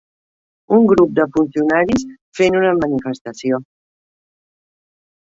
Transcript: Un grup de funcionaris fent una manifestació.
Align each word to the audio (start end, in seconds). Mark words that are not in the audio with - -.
Un 0.77 0.87
grup 0.91 1.13
de 1.19 1.25
funcionaris 1.35 2.07
fent 2.41 2.59
una 2.65 2.75
manifestació. 2.83 3.63